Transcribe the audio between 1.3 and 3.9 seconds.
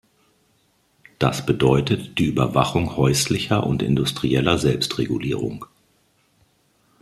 bedeutet die Überwachung häuslicher und